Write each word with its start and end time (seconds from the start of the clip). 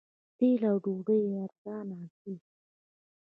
تیل 0.37 0.61
او 0.71 0.75
ډوډۍ 0.83 1.21
ارزانه 1.43 1.97
دي. 2.21 2.33